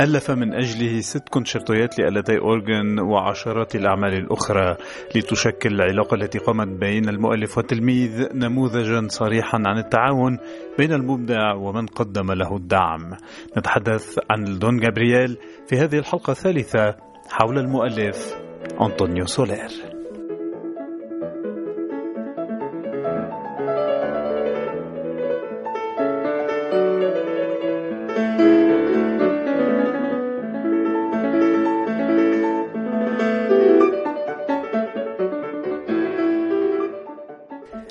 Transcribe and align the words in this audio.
ألف 0.00 0.30
من 0.30 0.54
أجله 0.54 1.00
ست 1.00 1.28
كونشيرتويات 1.28 1.98
لآلتي 1.98 2.38
أورغن 2.38 3.00
وعشرات 3.00 3.76
الأعمال 3.76 4.14
الأخرى 4.14 4.76
لتشكل 5.14 5.74
العلاقة 5.74 6.14
التي 6.14 6.38
قامت 6.38 6.68
بين 6.68 7.08
المؤلف 7.08 7.56
والتلميذ 7.58 8.28
نموذجا 8.34 9.06
صريحا 9.08 9.62
عن 9.66 9.78
التعاون 9.78 10.38
بين 10.78 10.92
المبدع 10.92 11.54
ومن 11.54 11.86
قدم 11.86 12.32
له 12.32 12.56
الدعم. 12.56 13.10
نتحدث 13.58 14.18
عن 14.30 14.46
الدون 14.46 14.76
جابرييل 14.76 15.38
في 15.68 15.76
هذه 15.76 15.98
الحلقة 15.98 16.30
الثالثة 16.30 16.96
حول 17.30 17.58
المؤلف 17.58 18.34
أنطونيو 18.80 19.26
سولير. 19.26 19.95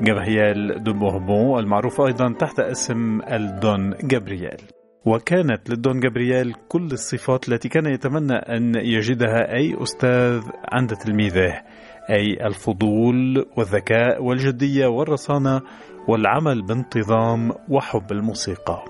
جابرييل 0.00 0.82
دو 0.82 0.92
بوربون 0.92 1.58
المعروف 1.58 2.00
أيضا 2.00 2.32
تحت 2.38 2.60
اسم 2.60 3.20
الدون 3.32 3.94
جابرييل. 4.04 4.60
وكانت 5.06 5.70
للدون 5.70 6.00
جابرييل 6.00 6.54
كل 6.68 6.84
الصفات 6.84 7.48
التي 7.48 7.68
كان 7.68 7.86
يتمنى 7.86 8.32
أن 8.32 8.74
يجدها 8.74 9.54
أي 9.56 9.82
أستاذ 9.82 10.40
عند 10.72 10.90
تلميذه 10.96 11.62
أي 12.10 12.46
الفضول 12.46 13.46
والذكاء 13.56 14.22
والجدية 14.22 14.86
والرصانة 14.86 15.60
والعمل 16.08 16.62
بانتظام 16.66 17.50
وحب 17.68 18.12
الموسيقى. 18.12 18.84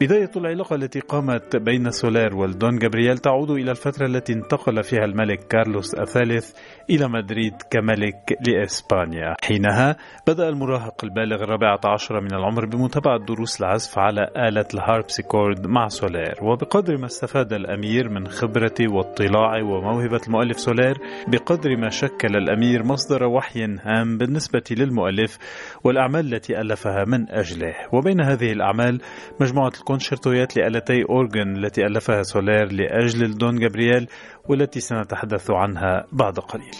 بداية 0.00 0.30
العلاقة 0.36 0.76
التي 0.76 1.00
قامت 1.00 1.56
بين 1.56 1.90
سولير 1.90 2.36
والدون 2.36 2.78
جابرييل 2.78 3.18
تعود 3.18 3.50
إلى 3.50 3.70
الفترة 3.70 4.06
التي 4.06 4.32
انتقل 4.32 4.82
فيها 4.82 5.04
الملك 5.04 5.38
كارلوس 5.38 5.94
الثالث 5.94 6.52
إلى 6.90 7.08
مدريد 7.08 7.52
كملك 7.70 8.38
لإسبانيا. 8.48 9.34
حينها 9.44 9.96
بدأ 10.28 10.48
المراهق 10.48 11.04
البالغ 11.04 11.42
الرابعة 11.42 11.80
عشر 11.84 12.20
من 12.20 12.34
العمر 12.34 12.66
بمتابعة 12.66 13.18
دروس 13.18 13.60
العزف 13.60 13.98
على 13.98 14.30
آلة 14.36 14.66
الهاربسيكورد 14.74 15.66
مع 15.66 15.88
سولير. 15.88 16.34
وبقدر 16.42 16.96
ما 16.98 17.06
استفاد 17.06 17.52
الأمير 17.52 18.08
من 18.08 18.28
خبرة 18.28 18.74
واطلاع 18.90 19.62
وموهبة 19.62 20.20
المؤلف 20.26 20.60
سولير 20.60 20.94
بقدر 21.28 21.76
ما 21.76 21.88
شكل 21.88 22.36
الأمير 22.36 22.82
مصدر 22.84 23.24
وحي 23.24 23.64
هام 23.64 24.18
بالنسبة 24.18 24.62
للمؤلف 24.70 25.38
والأعمال 25.84 26.34
التي 26.34 26.60
ألفها 26.60 27.04
من 27.06 27.30
أجله. 27.30 27.74
وبين 27.92 28.20
هذه 28.20 28.52
الأعمال 28.52 29.00
مجموعة 29.40 29.72
الكونشيرتويات 29.86 30.56
لآلتي 30.56 31.04
أورغن 31.10 31.56
التي 31.56 31.86
ألفها 31.86 32.22
سولير 32.22 32.72
لأجل 32.72 33.24
الدون 33.24 33.58
جابرييل 33.58 34.08
والتي 34.48 34.80
سنتحدث 34.80 35.50
عنها 35.50 36.06
بعد 36.12 36.38
قليل. 36.38 36.74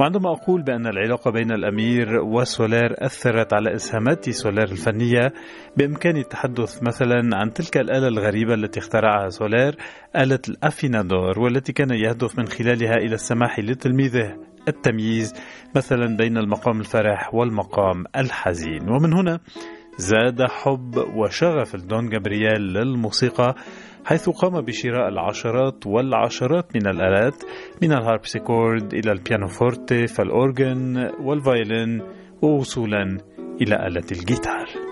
وعندما 0.00 0.32
أقول 0.32 0.62
بأن 0.62 0.86
العلاقة 0.86 1.30
بين 1.30 1.52
الأمير 1.52 2.20
وسولير 2.20 2.94
أثرت 2.98 3.54
على 3.54 3.74
إسهامات 3.74 4.30
سولير 4.30 4.64
الفنية 4.64 5.32
بإمكاني 5.76 6.20
التحدث 6.20 6.82
مثلا 6.82 7.36
عن 7.36 7.52
تلك 7.52 7.76
الآلة 7.76 8.08
الغريبة 8.08 8.54
التي 8.54 8.80
اخترعها 8.80 9.28
سولير 9.28 9.76
آلة 10.16 10.40
الأفينادور 10.48 11.40
والتي 11.40 11.72
كان 11.72 11.90
يهدف 11.90 12.38
من 12.38 12.46
خلالها 12.46 12.94
إلى 12.94 13.14
السماح 13.14 13.58
لتلميذه 13.58 14.36
التمييز 14.68 15.34
مثلا 15.76 16.16
بين 16.16 16.38
المقام 16.38 16.80
الفرح 16.80 17.34
والمقام 17.34 18.04
الحزين. 18.16 18.90
ومن 18.90 19.12
هنا 19.12 19.40
زاد 19.96 20.42
حب 20.42 20.96
وشغف 21.16 21.74
الدون 21.74 22.08
جابرييل 22.08 22.60
للموسيقى 22.60 23.54
حيث 24.04 24.28
قام 24.28 24.60
بشراء 24.60 25.08
العشرات 25.08 25.86
والعشرات 25.86 26.76
من 26.76 26.86
الآلات 26.86 27.42
من 27.82 27.92
الهاربسيكورد 27.92 28.94
إلى 28.94 29.12
البيانوفورتي 29.12 30.06
فالأورغن 30.06 31.10
وال 31.20 31.40
violin 31.40 32.02
ووصولا 32.42 33.18
إلى 33.60 33.86
آلة 33.86 34.06
الجيتار. 34.12 34.91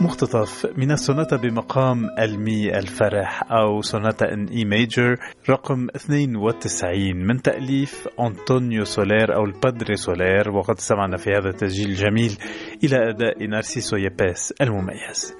مقتطف 0.00 0.66
من 0.76 0.90
السوناتا 0.90 1.36
بمقام 1.36 2.06
المي 2.18 2.78
الفرح 2.78 3.52
أو 3.52 3.82
sonata 3.82 4.32
in 4.32 4.46
E 4.48 4.64
major 4.64 5.16
رقم 5.50 5.86
92 5.96 7.26
من 7.26 7.42
تأليف 7.42 8.08
أنطونيو 8.20 8.84
سولير 8.84 9.34
أو 9.34 9.44
البادري 9.44 9.96
سولير 9.96 10.50
وقد 10.50 10.78
سمعنا 10.78 11.16
في 11.16 11.30
هذا 11.30 11.48
التسجيل 11.48 11.88
الجميل 11.88 12.38
إلى 12.84 13.10
أداء 13.10 13.46
نارسيسو 13.46 13.96
يابيس 13.96 14.54
المميز. 14.60 15.34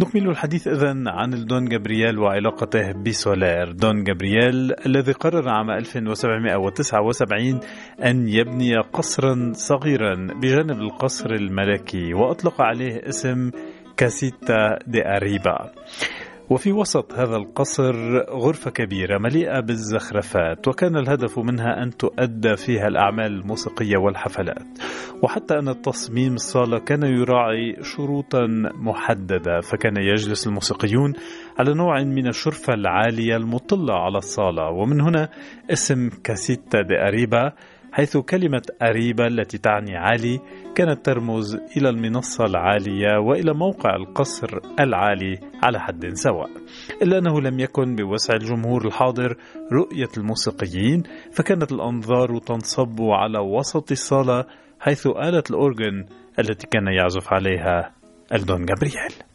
نكمل 0.00 0.28
الحديث 0.28 0.68
إذن 0.68 1.08
عن 1.08 1.34
الدون 1.34 1.64
جابرييل 1.64 2.18
وعلاقته 2.18 2.92
بسولير. 2.92 3.72
دون 3.72 4.04
جابرييل 4.04 4.72
الذي 4.86 5.12
قرر 5.12 5.48
عام 5.48 5.70
1779 5.70 7.60
أن 8.04 8.28
يبني 8.28 8.76
قصرا 8.92 9.52
صغيرا 9.52 10.14
بجانب 10.42 10.80
القصر 10.80 11.30
الملكي 11.30 12.14
وأطلق 12.14 12.60
عليه 12.60 13.08
اسم 13.08 13.50
كاسيتا 13.96 14.78
دي 14.86 15.06
أريبا. 15.06 15.70
وفي 16.50 16.72
وسط 16.72 17.12
هذا 17.12 17.36
القصر 17.36 17.94
غرفة 18.30 18.70
كبيرة 18.70 19.18
مليئة 19.18 19.60
بالزخرفات 19.60 20.68
وكان 20.68 20.96
الهدف 20.96 21.38
منها 21.38 21.82
أن 21.82 21.90
تؤدى 21.90 22.56
فيها 22.56 22.86
الأعمال 22.86 23.26
الموسيقية 23.26 23.96
والحفلات. 23.96 24.66
وحتى 25.22 25.54
أن 25.58 25.68
التصميم 25.68 26.34
الصالة 26.34 26.78
كان 26.78 27.02
يراعي 27.02 27.76
شروطا 27.82 28.46
محددة 28.74 29.60
فكان 29.60 29.96
يجلس 29.96 30.46
الموسيقيون 30.46 31.12
على 31.58 31.74
نوع 31.74 32.02
من 32.02 32.26
الشرفة 32.28 32.74
العالية 32.74 33.36
المطلة 33.36 33.94
على 33.94 34.18
الصالة. 34.18 34.70
ومن 34.70 35.00
هنا 35.00 35.28
اسم 35.72 36.10
كاسيتا 36.24 36.82
دي 36.82 36.94
أريبا 37.08 37.52
حيث 37.94 38.16
كلمة 38.16 38.62
أريبة 38.82 39.26
التي 39.26 39.58
تعني 39.58 39.96
عالي 39.96 40.40
كانت 40.74 41.06
ترمز 41.06 41.54
إلى 41.76 41.88
المنصة 41.88 42.44
العالية 42.44 43.18
وإلى 43.18 43.54
موقع 43.54 43.96
القصر 43.96 44.60
العالي 44.80 45.40
على 45.62 45.80
حد 45.80 46.14
سواء. 46.14 46.50
إلا 47.02 47.18
أنه 47.18 47.40
لم 47.40 47.60
يكن 47.60 47.96
بوسع 47.96 48.34
الجمهور 48.34 48.86
الحاضر 48.86 49.36
رؤية 49.72 50.08
الموسيقيين 50.16 51.02
فكانت 51.32 51.72
الأنظار 51.72 52.38
تنصب 52.38 53.00
على 53.00 53.38
وسط 53.38 53.90
الصالة 53.90 54.44
حيث 54.80 55.06
آلة 55.06 55.42
الأورغن 55.50 56.04
التي 56.38 56.66
كان 56.66 56.86
يعزف 56.86 57.32
عليها 57.32 57.92
ألدون 58.32 58.64
جابرييل 58.64 59.33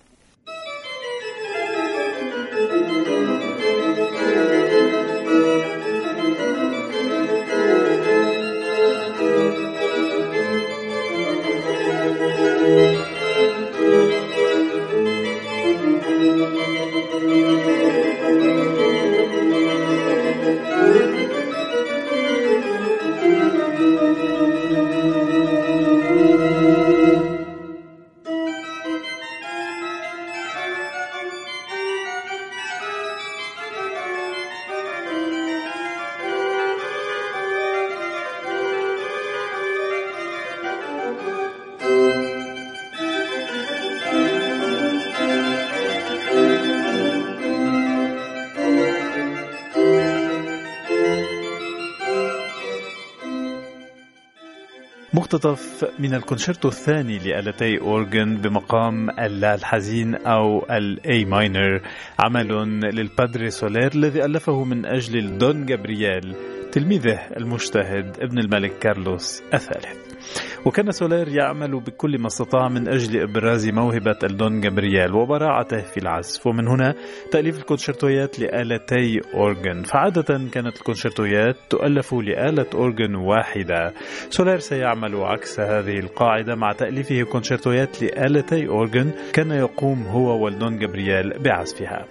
مقتطف 55.33 55.85
من 55.99 56.13
الكونشيرتو 56.13 56.67
الثاني 56.67 57.17
لآلتي 57.17 57.79
أورغن 57.81 58.37
بمقام 58.37 59.09
اللا 59.09 59.55
الحزين 59.55 60.15
أو 60.15 60.65
ال 60.71 61.25
A 61.25 61.34
minor 61.34 61.81
عمل 62.19 62.47
للبادري 62.95 63.49
سولير 63.49 63.91
الذي 63.95 64.25
ألفه 64.25 64.63
من 64.63 64.85
أجل 64.85 65.17
الدون 65.17 65.65
جابرييل 65.65 66.35
تلميذه 66.71 67.19
المجتهد 67.37 68.17
ابن 68.21 68.39
الملك 68.39 68.79
كارلوس 68.79 69.41
الثالث. 69.53 69.97
وكان 70.69 70.91
سولير 70.91 71.27
يعمل 71.27 71.79
بكل 71.79 72.19
ما 72.19 72.27
استطاع 72.27 72.69
من 72.69 72.87
أجل 72.87 73.21
إبراز 73.21 73.69
موهبة 73.69 74.15
الدون 74.23 74.61
جابرييل 74.61 75.13
وبراعته 75.15 75.81
في 75.81 75.97
العزف. 75.97 76.47
ومن 76.47 76.67
هنا 76.67 76.95
تأليف 77.31 77.59
الكونشرتويات 77.59 78.39
لآلتي 78.39 79.19
أورغن. 79.33 79.83
فعادة 79.83 80.49
كانت 80.51 80.77
الكونشرتويات 80.77 81.55
تؤلف 81.69 82.13
لآلة 82.13 82.65
أورغن 82.73 83.15
واحدة. 83.15 83.93
سولير 84.29 84.57
سيعمل 84.57 85.15
عكس 85.15 85.59
هذه 85.59 85.99
القاعدة 85.99 86.55
مع 86.55 86.71
تأليفه 86.71 87.23
كونشرتويات 87.23 88.03
لآلتي 88.03 88.67
أورغن 88.67 89.11
كان 89.33 89.51
يقوم 89.51 90.03
هو 90.03 90.43
وألدون 90.43 90.79
جابرييل 90.79 91.29
بعزفها. 91.43 92.05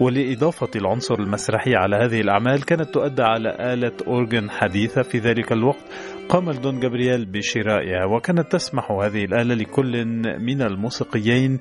ولإضافة 0.00 0.70
العنصر 0.76 1.14
المسرحي 1.14 1.74
على 1.74 1.96
هذه 1.96 2.20
الأعمال 2.20 2.64
كانت 2.64 2.94
تؤدى 2.94 3.22
على 3.22 3.72
آلة 3.72 3.92
أورغن 4.06 4.50
حديثة 4.50 5.02
في 5.02 5.18
ذلك 5.18 5.52
الوقت. 5.52 5.84
قام 6.28 6.50
ألدون 6.50 6.80
جابرييل 6.80 7.24
بشرائها 7.24 7.99
وكانت 8.04 8.52
تسمح 8.52 8.90
هذه 8.90 9.24
الآلة 9.24 9.54
لكل 9.54 10.04
من 10.40 10.62
الموسيقيين 10.62 11.60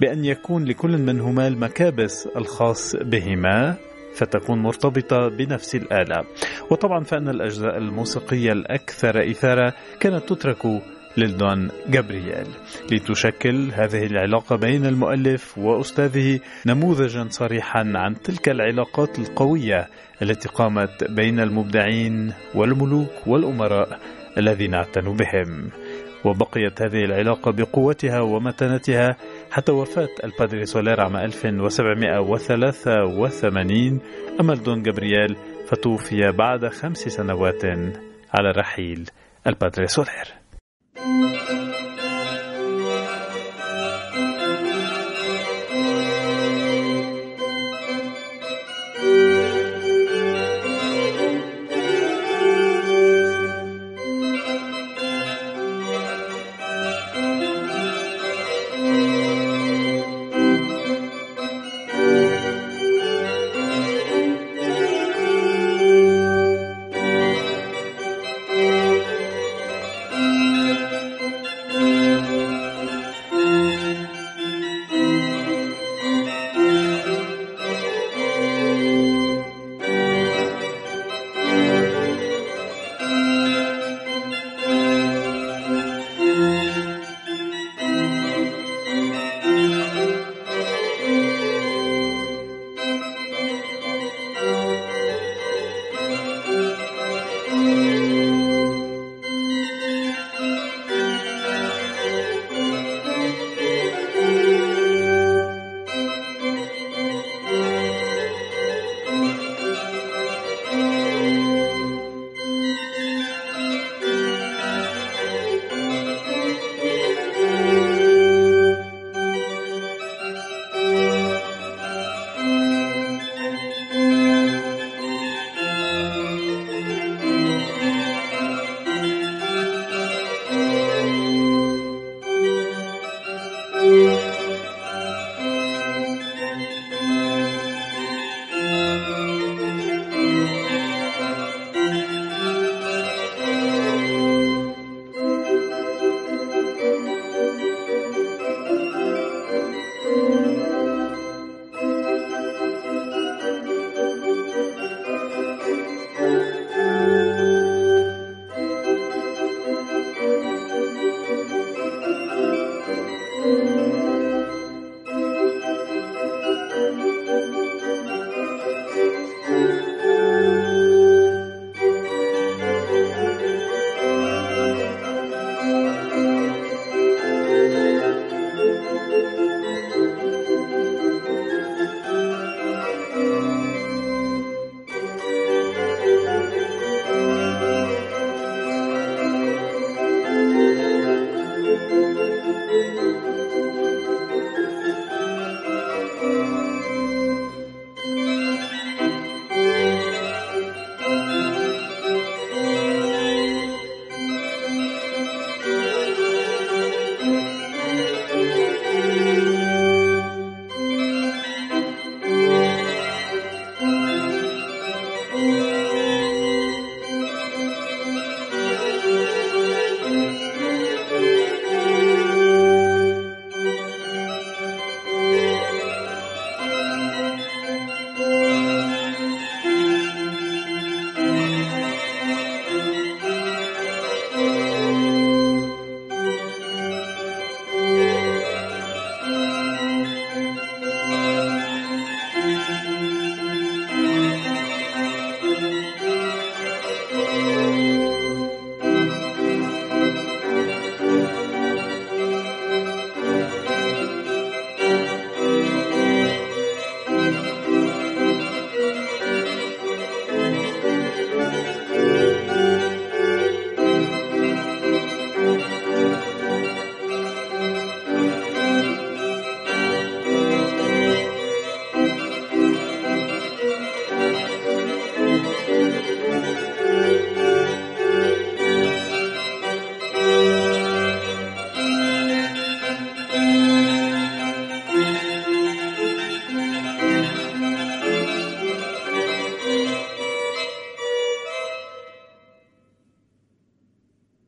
بأن 0.00 0.24
يكون 0.24 0.64
لكل 0.64 0.98
منهما 0.98 1.48
المكابس 1.48 2.28
الخاص 2.36 2.96
بهما 2.96 3.76
فتكون 4.14 4.58
مرتبطة 4.62 5.28
بنفس 5.28 5.74
الآلة. 5.74 6.24
وطبعا 6.70 7.04
فإن 7.04 7.28
الأجزاء 7.28 7.78
الموسيقية 7.78 8.52
الأكثر 8.52 9.30
إثارة 9.30 9.74
كانت 10.00 10.28
تترك 10.28 10.66
للدون 11.16 11.70
جابرييل. 11.88 12.46
لتشكل 12.92 13.70
هذه 13.72 14.06
العلاقة 14.06 14.56
بين 14.56 14.86
المؤلف 14.86 15.58
وأستاذه 15.58 16.40
نموذجا 16.66 17.26
صريحا 17.30 17.92
عن 17.94 18.14
تلك 18.22 18.48
العلاقات 18.48 19.18
القوية 19.18 19.88
التي 20.22 20.48
قامت 20.48 21.04
بين 21.04 21.40
المبدعين 21.40 22.32
والملوك 22.54 23.26
والأمراء 23.26 23.98
الذين 24.38 24.74
اعتنوا 24.74 25.14
بهم 25.14 25.70
وبقيت 26.24 26.82
هذه 26.82 27.04
العلاقة 27.04 27.50
بقوتها 27.50 28.20
ومتانتها 28.20 29.16
حتى 29.50 29.72
وفاة 29.72 30.08
البادري 30.24 30.66
سولير 30.66 31.00
عام 31.00 31.16
1783 31.16 34.00
أما 34.40 34.52
الدون 34.52 34.82
جابرييل 34.82 35.36
فتوفي 35.68 36.32
بعد 36.38 36.66
خمس 36.68 36.98
سنوات 36.98 37.64
على 38.34 38.50
رحيل 38.56 39.04
البادري 39.46 39.86
سولير 39.86 40.34
Thank 40.96 41.34
you. 41.34 41.43